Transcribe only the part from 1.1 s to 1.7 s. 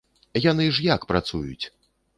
працуюць?